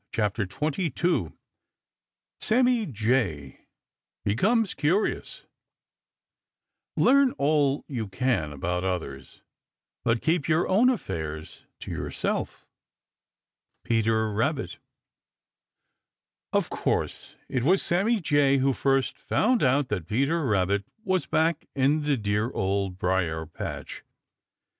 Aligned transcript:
CHAPTER 0.11 0.47
XXII 0.51 1.31
SAMMY 2.39 2.87
JAY 2.87 3.67
BECOMES 4.25 4.73
CURIOUS 4.73 5.45
Learn 6.97 7.33
all 7.33 7.85
you 7.87 8.07
can 8.07 8.51
about 8.51 8.83
others, 8.83 9.43
but 10.03 10.23
keep 10.23 10.47
your 10.49 10.67
own 10.67 10.89
affairs 10.89 11.65
to 11.81 11.91
yourself. 11.91 12.65
Peter 13.83 14.31
Rabbit. 14.33 14.79
Of 16.51 16.71
course 16.71 17.35
it 17.47 17.61
was 17.63 17.83
Sammy 17.83 18.19
Jay 18.19 18.57
who 18.57 18.73
first 18.73 19.15
found 19.19 19.61
out 19.61 19.89
that 19.89 20.07
Peter 20.07 20.43
Rabbit 20.47 20.83
was 21.03 21.27
back 21.27 21.67
in 21.75 22.01
the 22.01 22.17
dear 22.17 22.49
Old 22.49 22.97
Briar 22.97 23.45
patch. 23.45 24.03